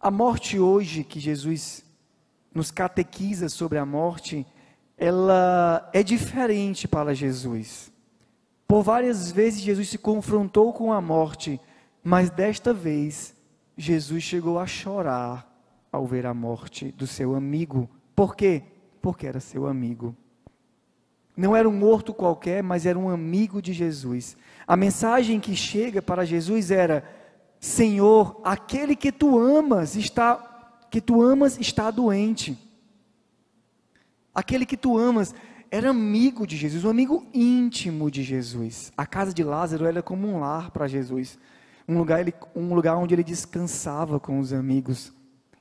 A 0.00 0.10
morte 0.10 0.58
hoje 0.58 1.04
que 1.04 1.20
Jesus 1.20 1.84
nos 2.52 2.72
catequiza 2.72 3.48
sobre 3.48 3.78
a 3.78 3.86
morte, 3.86 4.44
ela 4.96 5.88
é 5.92 6.02
diferente 6.02 6.88
para 6.88 7.14
Jesus. 7.14 7.91
Por 8.72 8.82
várias 8.82 9.30
vezes 9.30 9.60
Jesus 9.60 9.90
se 9.90 9.98
confrontou 9.98 10.72
com 10.72 10.94
a 10.94 10.98
morte, 10.98 11.60
mas 12.02 12.30
desta 12.30 12.72
vez 12.72 13.36
Jesus 13.76 14.22
chegou 14.22 14.58
a 14.58 14.66
chorar 14.66 15.46
ao 15.92 16.06
ver 16.06 16.24
a 16.24 16.32
morte 16.32 16.90
do 16.92 17.06
seu 17.06 17.34
amigo. 17.34 17.86
Por 18.16 18.34
quê? 18.34 18.62
Porque 19.02 19.26
era 19.26 19.40
seu 19.40 19.66
amigo. 19.66 20.16
Não 21.36 21.54
era 21.54 21.68
um 21.68 21.72
morto 21.72 22.14
qualquer, 22.14 22.62
mas 22.62 22.86
era 22.86 22.98
um 22.98 23.10
amigo 23.10 23.60
de 23.60 23.74
Jesus. 23.74 24.38
A 24.66 24.74
mensagem 24.74 25.38
que 25.38 25.54
chega 25.54 26.00
para 26.00 26.24
Jesus 26.24 26.70
era: 26.70 27.04
Senhor, 27.60 28.40
aquele 28.42 28.96
que 28.96 29.12
tu 29.12 29.38
amas 29.38 29.96
está 29.96 30.86
que 30.90 31.02
tu 31.02 31.20
amas 31.20 31.60
está 31.60 31.90
doente. 31.90 32.56
Aquele 34.34 34.64
que 34.64 34.78
tu 34.78 34.96
amas 34.96 35.34
era 35.72 35.88
amigo 35.88 36.46
de 36.46 36.54
Jesus, 36.54 36.84
um 36.84 36.90
amigo 36.90 37.26
íntimo 37.32 38.10
de 38.10 38.22
Jesus. 38.22 38.92
A 38.94 39.06
casa 39.06 39.32
de 39.32 39.42
Lázaro 39.42 39.86
era 39.86 40.02
como 40.02 40.28
um 40.28 40.38
lar 40.38 40.70
para 40.70 40.86
Jesus 40.86 41.38
um 41.88 41.96
lugar, 41.96 42.20
ele, 42.20 42.34
um 42.54 42.74
lugar 42.74 42.94
onde 42.98 43.14
ele 43.14 43.24
descansava 43.24 44.20
com 44.20 44.38
os 44.38 44.52
amigos. 44.52 45.14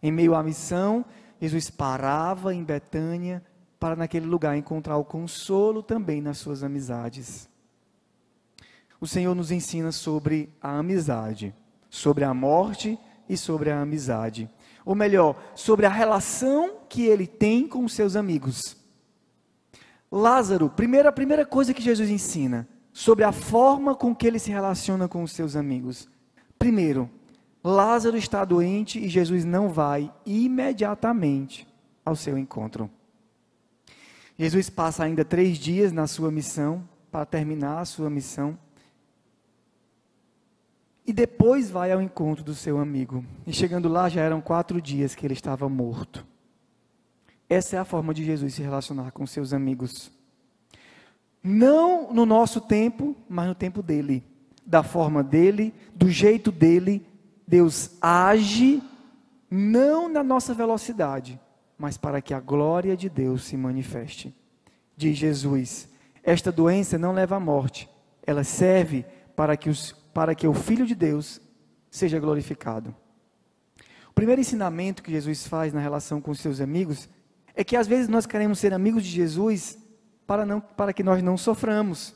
Em 0.04 0.12
meio 0.12 0.36
à 0.36 0.44
missão, 0.44 1.06
Jesus 1.40 1.70
parava 1.70 2.54
em 2.54 2.62
Betânia 2.62 3.42
para 3.80 3.96
naquele 3.96 4.26
lugar 4.26 4.58
encontrar 4.58 4.98
o 4.98 5.06
consolo 5.06 5.82
também 5.82 6.22
nas 6.22 6.40
suas 6.40 6.62
amizades. 6.62 7.50
O 9.00 9.08
Senhor 9.08 9.34
nos 9.34 9.50
ensina 9.50 9.94
sobre 9.94 10.50
a 10.62 10.78
amizade, 10.78 11.56
sobre 11.90 12.26
a 12.26 12.34
morte 12.34 13.00
e 13.30 13.38
sobre 13.38 13.72
a 13.72 13.82
amizade. 13.82 14.50
Ou 14.84 14.94
melhor, 14.94 15.42
sobre 15.56 15.86
a 15.86 15.90
relação 15.90 16.80
que 16.90 17.04
ele 17.04 17.26
tem 17.26 17.66
com 17.66 17.88
seus 17.88 18.18
amigos. 18.18 18.81
Lázaro, 20.12 20.70
primeira, 20.70 21.10
a 21.10 21.14
primeira 21.14 21.46
coisa 21.46 21.74
que 21.74 21.82
Jesus 21.82 22.10
ensina 22.10 22.68
sobre 22.92 23.24
a 23.24 23.32
forma 23.32 23.96
com 23.96 24.14
que 24.14 24.28
ele 24.28 24.40
se 24.40 24.52
relaciona 24.52 25.08
com 25.08 25.24
os 25.24 25.32
seus 25.32 25.56
amigos. 25.56 26.10
Primeiro, 26.60 27.10
Lázaro 27.64 28.18
está 28.18 28.44
doente 28.44 29.00
e 29.00 29.08
Jesus 29.08 29.46
não 29.46 29.70
vai 29.70 30.12
imediatamente 30.26 31.68
ao 32.04 32.16
seu 32.16 32.38
encontro. 32.38 32.90
Jesus 34.38 34.70
passa 34.70 35.04
ainda 35.04 35.24
três 35.24 35.58
dias 35.58 35.92
na 35.92 36.08
sua 36.08 36.32
missão, 36.32 36.84
para 37.12 37.26
terminar 37.26 37.80
a 37.80 37.86
sua 37.86 38.10
missão. 38.10 38.58
E 41.06 41.12
depois 41.14 41.70
vai 41.70 41.92
ao 41.92 42.02
encontro 42.02 42.44
do 42.44 42.56
seu 42.56 42.80
amigo. 42.80 43.24
E 43.46 43.52
chegando 43.52 43.90
lá, 43.90 44.08
já 44.08 44.22
eram 44.22 44.40
quatro 44.40 44.82
dias 44.82 45.14
que 45.14 45.26
ele 45.26 45.34
estava 45.34 45.68
morto. 45.68 46.26
Essa 47.52 47.76
é 47.76 47.80
a 47.80 47.86
forma 47.86 48.14
de 48.14 48.24
Jesus 48.24 48.54
se 48.54 48.62
relacionar 48.62 49.12
com 49.12 49.28
seus 49.28 49.52
amigos. 49.52 50.10
Não 51.44 52.14
no 52.14 52.26
nosso 52.26 52.62
tempo, 52.62 53.16
mas 53.28 53.48
no 53.48 53.54
tempo 53.54 53.84
dele 53.84 54.24
da 54.66 54.84
forma 54.84 55.22
dele, 55.22 55.74
do 55.94 56.10
jeito 56.10 56.50
dele. 56.50 57.06
Deus 57.46 57.98
age 58.02 58.82
não 59.50 60.08
na 60.08 60.24
nossa 60.24 60.54
velocidade, 60.54 61.38
mas 61.78 61.98
para 61.98 62.22
que 62.22 62.34
a 62.34 62.40
glória 62.40 62.96
de 62.96 63.10
Deus 63.10 63.44
se 63.44 63.58
manifeste. 63.58 64.34
Diz 64.96 65.18
Jesus: 65.18 65.90
esta 66.24 66.52
doença 66.54 66.98
não 66.98 67.12
leva 67.12 67.36
à 67.36 67.40
morte, 67.40 67.90
ela 68.26 68.46
serve 68.46 69.06
para 69.36 69.58
que, 69.58 69.70
os, 69.70 69.92
para 70.14 70.34
que 70.34 70.48
o 70.48 70.54
Filho 70.54 70.86
de 70.86 70.96
Deus 70.96 71.42
seja 71.90 72.18
glorificado. 72.18 72.96
O 74.10 74.14
primeiro 74.14 74.40
ensinamento 74.40 75.04
que 75.04 75.12
Jesus 75.12 75.46
faz 75.48 75.74
na 75.74 75.82
relação 75.82 76.22
com 76.22 76.34
seus 76.34 76.62
amigos 76.62 77.10
é 77.62 77.64
que 77.64 77.76
às 77.76 77.88
vezes 77.88 78.08
nós 78.08 78.26
queremos 78.26 78.60
ser 78.60 78.74
amigos 78.74 79.04
de 79.04 79.10
Jesus 79.10 79.78
para, 80.28 80.46
não, 80.46 80.60
para 80.60 80.94
que 80.94 81.04
nós 81.04 81.22
não 81.24 81.38
soframos 81.38 82.16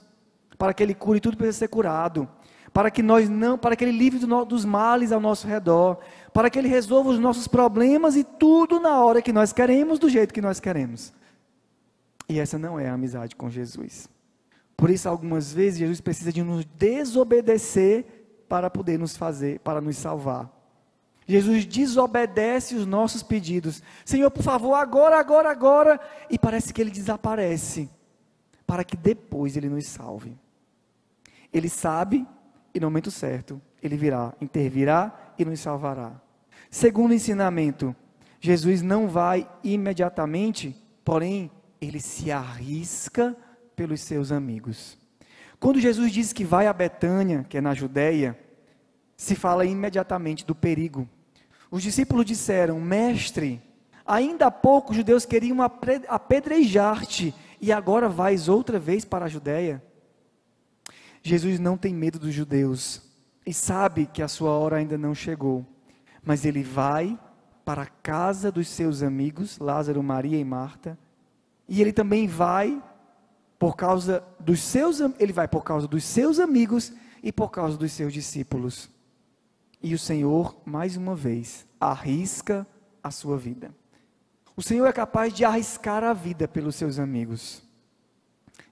para 0.58 0.74
que 0.74 0.82
ele 0.82 0.94
cure 0.94 1.20
tudo 1.20 1.38
precisa 1.38 1.60
ser 1.60 1.68
curado. 1.68 2.28
para 2.74 2.92
que 2.92 3.02
nós 3.02 3.30
não, 3.30 3.58
para 3.58 3.74
que 3.74 3.86
ele 3.86 3.98
livre 3.98 4.20
do, 4.20 4.44
dos 4.44 4.66
males 4.66 5.14
ao 5.14 5.20
nosso 5.22 5.48
redor, 5.48 5.98
para 6.34 6.50
que 6.50 6.60
ele 6.60 6.68
resolva 6.68 7.10
os 7.10 7.18
nossos 7.18 7.48
problemas 7.48 8.18
e 8.18 8.24
tudo 8.24 8.82
na 8.82 9.02
hora 9.02 9.22
que 9.22 9.32
nós 9.32 9.54
queremos, 9.54 9.98
do 9.98 10.10
jeito 10.10 10.34
que 10.34 10.42
nós 10.42 10.60
queremos. 10.60 11.14
E 12.28 12.38
essa 12.38 12.60
não 12.60 12.78
é 12.78 12.90
a 12.90 12.94
amizade 12.94 13.34
com 13.34 13.50
Jesus. 13.50 14.10
Por 14.76 14.90
isso, 14.90 15.08
algumas 15.08 15.54
vezes, 15.54 15.80
Jesus 15.80 16.02
precisa 16.02 16.34
de 16.34 16.44
nos 16.44 16.66
desobedecer 16.66 18.44
para 18.50 18.70
poder 18.70 19.00
nos 19.00 19.16
fazer, 19.16 19.60
para 19.60 19.80
nos 19.80 19.96
salvar. 19.96 20.52
Jesus 21.28 21.66
desobedece 21.66 22.76
os 22.76 22.86
nossos 22.86 23.24
pedidos. 23.24 23.82
Senhor, 24.04 24.30
por 24.30 24.44
favor, 24.44 24.76
agora, 24.76 25.20
agora, 25.20 25.50
agora. 25.50 26.00
E 26.30 26.38
parece 26.38 26.74
que 26.74 26.82
ele 26.82 26.92
desaparece. 26.92 27.90
Para 28.68 28.84
que 28.84 28.96
depois 28.96 29.58
ele 29.58 29.70
nos 29.70 29.88
salve. 29.88 30.38
Ele 31.52 31.70
sabe 31.70 32.26
e 32.74 32.80
no 32.80 32.88
momento 32.88 33.10
certo 33.10 33.62
ele 33.82 33.96
virá, 33.96 34.34
intervirá 34.42 35.34
e 35.38 35.46
nos 35.46 35.60
salvará. 35.60 36.20
Segundo 36.70 37.14
ensinamento, 37.14 37.96
Jesus 38.40 38.82
não 38.82 39.08
vai 39.08 39.48
imediatamente, 39.64 40.76
porém, 41.04 41.50
ele 41.80 42.00
se 42.00 42.32
arrisca 42.32 43.36
pelos 43.76 44.02
seus 44.02 44.32
amigos. 44.32 44.98
Quando 45.60 45.80
Jesus 45.80 46.12
diz 46.12 46.34
que 46.34 46.44
vai 46.44 46.68
a 46.68 46.74
Betânia, 46.74 47.46
que 47.48 47.58
é 47.58 47.62
na 47.62 47.74
Judéia, 47.74 48.38
se 49.16 49.36
fala 49.36 49.66
imediatamente 49.66 50.46
do 50.46 50.54
perigo. 50.54 51.08
Os 51.70 51.84
discípulos 51.84 52.26
disseram: 52.26 52.80
Mestre, 52.80 53.62
ainda 54.06 54.48
há 54.48 54.52
pouco 54.52 54.92
os 54.92 54.98
judeus 54.98 55.26
queriam 55.26 55.58
apedrejar-te, 55.62 57.34
e 57.60 57.72
agora 57.72 58.08
vais 58.08 58.48
outra 58.48 58.80
vez 58.80 59.04
para 59.04 59.26
a 59.26 59.30
Judéia? 59.30 59.84
Jesus 61.24 61.60
não 61.60 61.76
tem 61.76 61.94
medo 61.94 62.20
dos 62.20 62.34
judeus 62.34 63.02
e 63.46 63.54
sabe 63.54 64.06
que 64.06 64.22
a 64.22 64.28
sua 64.28 64.52
hora 64.52 64.78
ainda 64.78 64.98
não 64.98 65.16
chegou, 65.16 65.66
mas 66.24 66.46
ele 66.46 66.64
vai 66.64 67.18
para 67.64 67.84
a 67.84 67.88
casa 67.88 68.52
dos 68.52 68.68
seus 68.68 69.02
amigos, 69.02 69.58
Lázaro, 69.58 70.04
Maria 70.04 70.38
e 70.38 70.44
Marta, 70.44 70.98
e 71.68 71.82
ele 71.82 71.92
também 71.92 72.28
vai 72.28 72.82
por 73.58 73.76
causa 73.76 74.24
dos 74.40 74.62
seus, 74.62 75.00
ele 75.20 75.34
vai 75.34 75.48
por 75.48 75.64
causa 75.64 75.88
dos 75.88 76.04
seus 76.04 76.40
amigos 76.40 76.94
e 77.24 77.32
por 77.32 77.50
causa 77.50 77.76
dos 77.76 77.92
seus 77.92 78.14
discípulos. 78.14 78.90
E 79.86 79.94
o 79.94 80.00
Senhor, 80.00 80.58
mais 80.66 80.98
uma 80.98 81.16
vez, 81.16 81.64
arrisca 81.80 82.66
a 83.04 83.12
sua 83.12 83.38
vida. 83.38 83.70
O 84.58 84.62
Senhor 84.64 84.88
é 84.88 84.92
capaz 84.92 85.32
de 85.32 85.46
arriscar 85.46 86.04
a 86.04 86.12
vida 86.12 86.48
pelos 86.48 86.76
seus 86.76 86.98
amigos. 86.98 87.62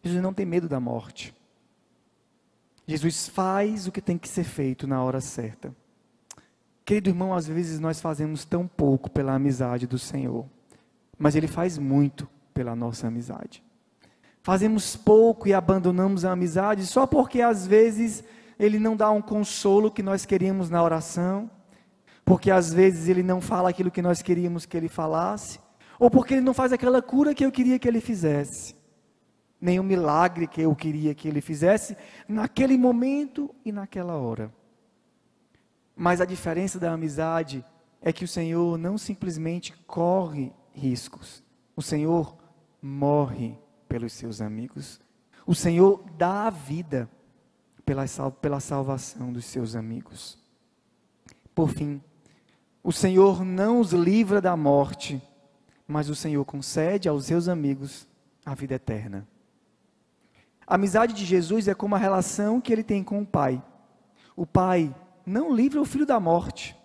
Jesus 0.02 0.24
não 0.24 0.34
tem 0.34 0.44
medo 0.44 0.68
da 0.68 0.80
morte. 0.80 1.32
Jesus 2.88 3.28
faz 3.28 3.86
o 3.86 3.92
que 3.92 4.02
tem 4.02 4.18
que 4.18 4.28
ser 4.28 4.44
feito 4.44 4.88
na 4.88 5.04
hora 5.04 5.22
certa. 5.22 5.72
Querido 6.84 7.12
irmão, 7.12 7.32
às 7.32 7.46
vezes 7.46 7.80
nós 7.80 8.02
fazemos 8.02 8.44
tão 8.44 8.68
pouco 8.68 9.08
pela 9.08 9.36
amizade 9.36 9.86
do 9.86 10.00
Senhor, 10.00 10.48
mas 11.16 11.36
Ele 11.36 11.48
faz 11.48 11.78
muito 11.78 12.28
pela 12.56 12.76
nossa 12.76 13.06
amizade. 13.06 13.64
Fazemos 14.42 14.96
pouco 14.96 15.48
e 15.48 15.54
abandonamos 15.54 16.26
a 16.26 16.32
amizade 16.32 16.88
só 16.88 17.06
porque 17.06 17.40
às 17.40 17.68
vezes 17.68 18.24
Ele 18.64 18.80
não 18.80 18.96
dá 18.96 19.12
um 19.12 19.22
consolo 19.22 19.92
que 19.92 20.02
nós 20.02 20.26
queríamos 20.26 20.70
na 20.70 20.82
oração, 20.82 21.52
porque 22.24 22.50
às 22.50 22.74
vezes 22.74 23.10
Ele 23.10 23.22
não 23.22 23.42
fala 23.42 23.70
aquilo 23.70 23.92
que 23.92 24.02
nós 24.02 24.22
queríamos 24.22 24.66
que 24.66 24.78
Ele 24.78 24.88
falasse, 24.88 25.60
ou 26.00 26.10
porque 26.10 26.36
Ele 26.36 26.42
não 26.42 26.54
faz 26.54 26.72
aquela 26.72 27.02
cura 27.02 27.36
que 27.36 27.46
eu 27.46 27.52
queria 27.52 27.78
que 27.78 27.88
Ele 27.90 28.00
fizesse, 28.00 28.74
nem 29.60 29.82
o 29.82 29.84
milagre 29.84 30.48
que 30.48 30.62
eu 30.62 30.74
queria 30.74 31.14
que 31.14 31.28
Ele 31.28 31.42
fizesse 31.42 31.98
naquele 32.26 32.78
momento 32.78 33.54
e 33.66 33.72
naquela 33.74 34.16
hora. 34.16 34.50
Mas 35.94 36.22
a 36.22 36.26
diferença 36.26 36.80
da 36.80 36.94
amizade 36.94 37.66
é 38.02 38.14
que 38.14 38.24
o 38.24 38.28
Senhor 38.30 38.78
não 38.78 38.98
simplesmente 38.98 39.74
corre 39.86 40.54
riscos, 40.72 41.44
o 41.76 41.82
Senhor 41.82 42.38
morre 42.82 43.58
pelos 43.90 44.14
seus 44.14 44.40
amigos. 44.40 45.02
O 45.46 45.54
Senhor 45.54 46.02
dá 46.18 46.48
a 46.48 46.50
vida 46.50 47.10
pela, 47.86 48.06
pela 48.42 48.60
salvação 48.60 49.32
dos 49.32 49.46
seus 49.46 49.76
amigos. 49.76 50.38
Por 51.54 51.70
fim, 51.70 52.02
o 52.84 52.92
Senhor 52.92 53.46
não 53.46 53.80
os 53.80 53.94
livra 53.94 54.42
da 54.42 54.58
morte, 54.58 55.22
mas 55.88 56.10
o 56.10 56.16
Senhor 56.16 56.44
concede 56.46 57.08
aos 57.08 57.26
seus 57.26 57.48
amigos 57.48 58.08
a 58.46 58.54
vida 58.54 58.76
eterna. 58.76 59.28
A 60.66 60.76
amizade 60.76 61.14
de 61.14 61.26
Jesus 61.26 61.68
é 61.68 61.74
como 61.74 61.96
a 61.96 62.00
relação 62.00 62.60
que 62.60 62.72
ele 62.72 62.84
tem 62.84 63.04
com 63.04 63.22
o 63.22 63.26
Pai. 63.26 63.64
O 64.36 64.46
Pai 64.46 64.94
não 65.26 65.54
livra 65.54 65.80
o 65.82 65.86
filho 65.86 66.06
da 66.06 66.20
morte, 66.20 66.76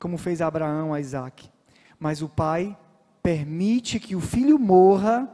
como 0.00 0.16
fez 0.16 0.40
Abraão 0.40 0.94
a 0.94 1.00
Isaac, 1.00 1.50
mas 1.98 2.22
o 2.22 2.28
Pai 2.28 2.76
permite 3.22 3.98
que 3.98 4.14
o 4.14 4.20
filho 4.20 4.58
morra 4.58 5.28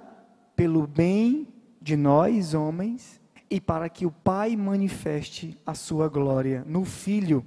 pelo 0.57 0.87
bem 0.87 1.49
de 1.81 1.97
nós, 1.97 2.55
homens, 2.55 3.21
e 3.53 3.61
para 3.61 3.87
que 3.91 4.07
o 4.07 4.11
Pai 4.11 4.57
manifeste 4.57 5.61
a 5.67 5.75
sua 5.75 6.09
glória 6.09 6.65
no 6.67 6.87
Filho. 6.87 7.45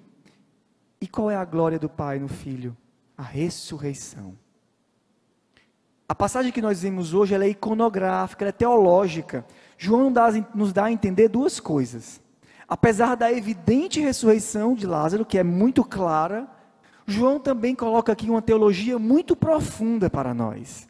E 1.02 1.08
qual 1.08 1.32
é 1.32 1.36
a 1.36 1.44
glória 1.44 1.80
do 1.80 1.89
Pai 1.89 2.20
no 2.20 2.28
Filho? 2.28 2.78
A 3.18 3.24
ressurreição. 3.24 4.38
A 6.08 6.13
passagem 6.13 6.52
que 6.52 6.62
nós 6.62 6.84
vimos 6.84 7.15
hoje 7.15 7.34
é 7.34 7.50
iconográfica, 7.50 8.46
é 8.46 8.52
teológica. 8.52 9.44
João 9.80 10.13
nos 10.54 10.72
dá 10.72 10.86
a 10.86 10.91
entender 10.91 11.28
duas 11.28 11.60
coisas. 11.60 12.22
Apesar 12.68 13.15
da 13.15 13.34
evidente 13.34 14.00
ressurreição 14.00 14.76
de 14.76 14.86
Lázaro, 14.86 15.26
que 15.26 15.39
é 15.39 15.44
muito 15.44 15.84
clara, 15.84 16.48
João 17.08 17.39
também 17.39 17.74
coloca 17.74 18.12
aqui 18.12 18.30
uma 18.30 18.44
teologia 18.44 19.00
muito 19.00 19.36
profunda 19.36 20.08
para 20.08 20.36
nós. 20.36 20.88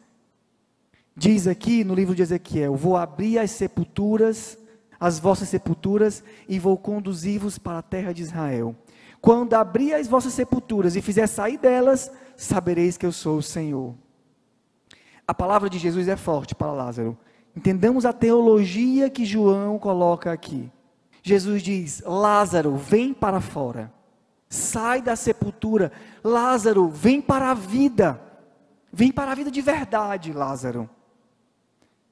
Diz 1.16 1.46
aqui 1.46 1.84
no 1.84 1.94
livro 1.94 2.14
de 2.14 2.20
Ezequiel: 2.20 2.76
Vou 2.76 2.98
abrir 2.98 3.38
as 3.38 3.50
sepulturas, 3.50 4.58
as 4.98 5.18
vossas 5.18 5.48
sepulturas, 5.48 6.22
e 6.48 6.58
vou 6.58 6.76
conduzir-vos 6.76 7.58
para 7.58 7.78
a 7.78 7.82
terra 7.82 8.12
de 8.12 8.22
Israel. 8.22 8.74
Quando 9.20 9.54
abrir 9.54 9.94
as 9.94 10.06
vossas 10.06 10.32
sepulturas 10.32 10.96
e 10.96 11.02
fizer 11.02 11.26
sair 11.26 11.58
delas, 11.58 12.10
sabereis 12.36 12.96
que 12.96 13.06
eu 13.06 13.12
sou 13.12 13.38
o 13.38 13.42
Senhor. 13.42 13.94
A 15.26 15.34
palavra 15.34 15.68
de 15.68 15.78
Jesus 15.78 16.06
é 16.06 16.16
forte 16.16 16.54
para 16.54 16.72
Lázaro. 16.72 17.18
Entendamos 17.56 18.04
a 18.04 18.12
teologia 18.12 19.10
que 19.10 19.24
João 19.24 19.78
coloca 19.78 20.30
aqui. 20.30 20.70
Jesus 21.22 21.62
diz: 21.62 22.02
Lázaro, 22.06 22.76
vem 22.76 23.12
para 23.12 23.40
fora. 23.40 23.92
Sai 24.48 25.02
da 25.02 25.16
sepultura. 25.16 25.90
Lázaro, 26.22 26.88
vem 26.88 27.20
para 27.20 27.50
a 27.50 27.54
vida. 27.54 28.20
Vem 28.92 29.10
para 29.10 29.32
a 29.32 29.34
vida 29.34 29.50
de 29.50 29.60
verdade, 29.60 30.32
Lázaro. 30.32 30.88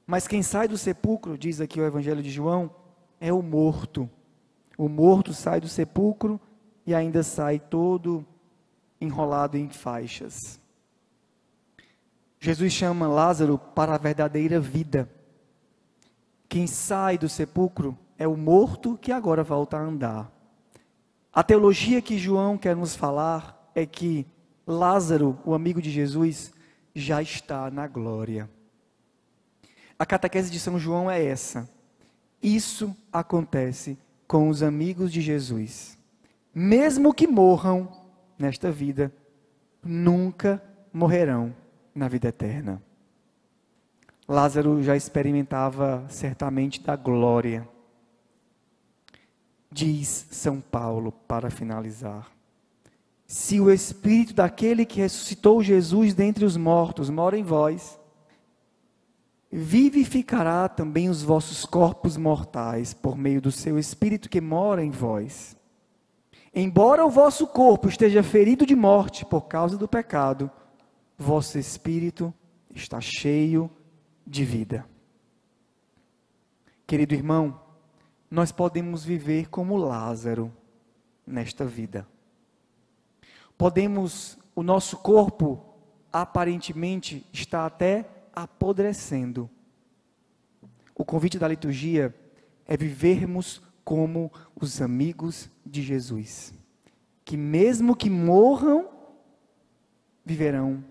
Mas 0.07 0.29
quem 0.29 0.43
sai 0.43 0.69
do 0.69 0.77
sepulcro, 0.77 1.39
diz 1.39 1.61
aqui 1.61 1.81
o 1.81 1.85
Evangelho 1.85 2.23
de 2.23 2.31
João, 2.31 2.71
é 3.21 3.33
o 3.33 3.43
morto. 3.43 4.09
O 4.77 4.89
morto 4.89 5.33
sai 5.33 5.61
do 5.61 5.69
sepulcro 5.69 6.41
e 6.87 6.95
ainda 6.95 7.23
sai 7.23 7.59
todo 7.59 8.25
enrolado 9.01 9.57
em 9.57 9.69
faixas. 9.71 10.61
Jesus 12.39 12.73
chama 12.73 13.07
Lázaro 13.07 13.57
para 13.59 13.95
a 13.95 13.99
verdadeira 13.99 14.61
vida. 14.61 15.09
Quem 16.49 16.67
sai 16.67 17.17
do 17.17 17.29
sepulcro 17.29 17.97
é 18.19 18.29
o 18.29 18.37
morto 18.37 18.99
que 18.99 19.11
agora 19.11 19.43
volta 19.43 19.79
a 19.79 19.81
andar. 19.81 20.31
A 21.33 21.43
teologia 21.43 22.03
que 22.03 22.19
João 22.19 22.59
quer 22.59 22.77
nos 22.77 22.95
falar 22.95 23.71
é 23.75 23.87
que 23.87 24.27
Lázaro, 24.67 25.39
o 25.45 25.55
amigo 25.55 25.81
de 25.81 25.91
Jesus, 25.91 26.53
já 26.95 27.21
está 27.21 27.71
na 27.71 27.89
glória. 27.89 28.49
A 30.05 30.07
catequese 30.07 30.51
de 30.51 30.61
São 30.61 30.79
João 30.79 31.11
é 31.11 31.25
essa. 31.25 31.67
Isso 32.43 32.95
acontece 33.11 33.97
com 34.29 34.51
os 34.51 34.63
amigos 34.63 35.11
de 35.11 35.23
Jesus. 35.23 35.97
Mesmo 36.55 37.15
que 37.15 37.27
morram 37.27 37.89
nesta 38.39 38.71
vida, 38.71 39.11
nunca 39.83 40.63
morrerão 40.93 41.57
na 41.95 42.07
vida 42.07 42.29
eterna. 42.29 42.83
Lázaro 44.29 44.83
já 44.83 44.95
experimentava 44.95 46.05
certamente 46.11 46.83
da 46.83 46.97
glória. 46.97 47.67
Diz 49.73 50.27
São 50.31 50.61
Paulo, 50.61 51.13
para 51.13 51.49
finalizar: 51.49 52.31
Se 53.27 53.59
o 53.59 53.71
espírito 53.71 54.35
daquele 54.35 54.85
que 54.85 55.01
ressuscitou 55.01 55.63
Jesus 55.63 56.13
dentre 56.13 56.45
os 56.45 56.59
mortos 56.59 57.09
mora 57.09 57.39
em 57.39 57.43
vós, 57.43 57.99
vivificará 59.57 60.69
também 60.69 61.09
os 61.09 61.23
vossos 61.23 61.65
corpos 61.65 62.17
mortais 62.17 62.93
por 62.93 63.17
meio 63.17 63.41
do 63.41 63.53
seu 63.53 63.79
espírito 63.79 64.29
que 64.29 64.41
mora 64.41 64.85
em 64.85 64.91
vós. 64.91 65.57
Embora 66.53 67.07
o 67.07 67.11
vosso 67.11 67.47
corpo 67.47 67.89
esteja 67.89 68.21
ferido 68.21 68.67
de 68.67 68.75
morte 68.75 69.25
por 69.25 69.43
causa 69.43 69.77
do 69.77 69.87
pecado, 69.87 70.51
vosso 71.17 71.57
espírito 71.57 72.35
está 72.75 73.01
cheio 73.01 73.71
de 74.27 74.45
vida. 74.45 74.85
Querido 76.85 77.15
irmão, 77.15 77.61
nós 78.29 78.51
podemos 78.51 79.05
viver 79.05 79.49
como 79.51 79.77
Lázaro 79.77 80.53
nesta 81.25 81.65
vida. 81.65 82.09
Podemos, 83.57 84.37
o 84.53 84.65
nosso 84.65 84.97
corpo 84.97 85.65
aparentemente 86.13 87.25
está 87.33 87.67
até 87.67 88.11
apodrecendo. 88.35 89.49
O 90.95 91.05
convite 91.05 91.39
da 91.39 91.49
liturgia 91.49 92.15
é 92.67 92.77
vivermos 92.77 93.63
como 93.85 94.33
os 94.55 94.81
amigos 94.81 95.51
de 95.65 95.83
Jesus, 95.83 96.55
que 97.25 97.37
mesmo 97.37 97.95
que 97.95 98.09
morram, 98.09 98.89
viverão 100.25 100.85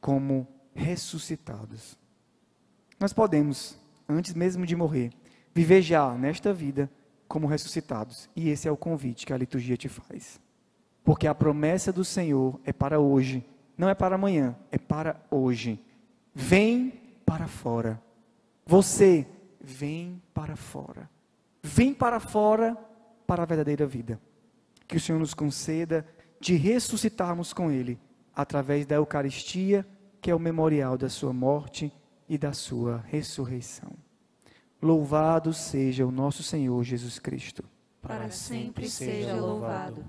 como 0.00 0.46
ressuscitados. 0.74 1.98
Nós 2.98 3.12
podemos, 3.12 3.76
antes 4.08 4.34
mesmo 4.34 4.64
de 4.64 4.76
morrer, 4.76 5.12
viver 5.54 5.82
já 5.82 6.14
nesta 6.14 6.52
vida 6.52 6.90
como 7.26 7.46
ressuscitados. 7.46 8.28
E 8.36 8.48
esse 8.48 8.68
é 8.68 8.70
o 8.70 8.76
convite 8.76 9.26
que 9.26 9.32
a 9.32 9.36
liturgia 9.36 9.76
te 9.76 9.88
faz. 9.88 10.40
Porque 11.02 11.26
a 11.26 11.34
promessa 11.34 11.92
do 11.92 12.04
Senhor 12.04 12.60
é 12.64 12.72
para 12.72 13.00
hoje, 13.00 13.44
não 13.76 13.88
é 13.88 13.94
para 13.94 14.14
amanhã, 14.14 14.54
é 14.70 14.78
para 14.78 15.20
hoje. 15.30 15.80
Vem 16.34 16.92
para 17.24 17.46
fora. 17.46 18.00
Você 18.66 19.26
vem 19.60 20.22
para 20.32 20.56
fora. 20.56 21.08
Vem 21.62 21.94
para 21.94 22.18
fora 22.18 22.76
para 23.26 23.42
a 23.42 23.46
verdadeira 23.46 23.86
vida. 23.86 24.20
Que 24.86 24.96
o 24.96 25.00
Senhor 25.00 25.18
nos 25.18 25.34
conceda 25.34 26.06
de 26.40 26.54
ressuscitarmos 26.54 27.52
com 27.52 27.70
Ele 27.70 27.98
através 28.34 28.86
da 28.86 28.96
Eucaristia, 28.96 29.86
que 30.20 30.30
é 30.30 30.34
o 30.34 30.40
memorial 30.40 30.98
da 30.98 31.08
Sua 31.08 31.32
morte 31.32 31.92
e 32.28 32.36
da 32.36 32.52
Sua 32.52 33.04
ressurreição. 33.08 33.92
Louvado 34.80 35.52
seja 35.52 36.04
o 36.04 36.10
nosso 36.10 36.42
Senhor 36.42 36.82
Jesus 36.82 37.18
Cristo. 37.18 37.64
Para 38.00 38.30
sempre 38.30 38.88
seja 38.88 39.34
louvado. 39.34 40.04